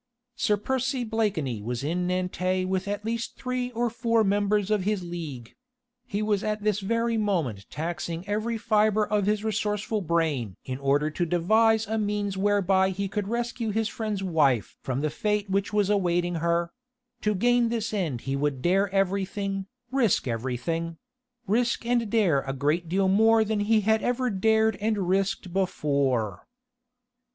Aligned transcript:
Sir 0.35 0.57
Percy 0.57 1.03
Blakeney 1.03 1.61
was 1.61 1.83
in 1.83 2.07
Nantes 2.07 2.65
with 2.65 2.87
at 2.87 3.05
least 3.05 3.35
three 3.35 3.69
or 3.73 3.87
four 3.91 4.23
members 4.23 4.71
of 4.71 4.81
his 4.81 5.03
League: 5.03 5.53
he 6.07 6.23
was 6.23 6.43
at 6.43 6.63
this 6.63 6.79
very 6.79 7.17
moment 7.17 7.69
taxing 7.69 8.27
every 8.27 8.57
fibre 8.57 9.05
of 9.05 9.27
his 9.27 9.43
resourceful 9.43 10.01
brain 10.01 10.57
in 10.65 10.79
order 10.79 11.11
to 11.11 11.23
devise 11.23 11.85
a 11.85 11.99
means 11.99 12.35
whereby 12.35 12.89
he 12.89 13.07
could 13.07 13.27
rescue 13.27 13.69
his 13.69 13.87
friend's 13.87 14.23
wife 14.23 14.75
from 14.81 15.01
the 15.01 15.11
fate 15.11 15.51
which 15.51 15.71
was 15.71 15.87
awaiting 15.87 16.33
her: 16.41 16.71
to 17.21 17.35
gain 17.35 17.69
this 17.69 17.93
end 17.93 18.21
he 18.21 18.35
would 18.35 18.63
dare 18.63 18.89
everything, 18.89 19.67
risk 19.91 20.27
everything 20.27 20.97
risk 21.45 21.85
and 21.85 22.09
dare 22.09 22.41
a 22.41 22.53
great 22.53 22.89
deal 22.89 23.07
more 23.07 23.43
than 23.43 23.59
he 23.59 23.81
had 23.81 24.01
ever 24.01 24.31
dared 24.31 24.77
and 24.77 25.07
risked 25.07 25.53
before. 25.53 26.47